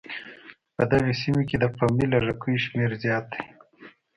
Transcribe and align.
په 0.75 0.83
دغې 0.91 1.13
سيمې 1.21 1.43
کې 1.49 1.57
د 1.59 1.65
قومي 1.75 2.05
لږکيو 2.13 2.63
شمېر 2.65 2.91
زيات 3.03 3.25
دی. 3.33 3.43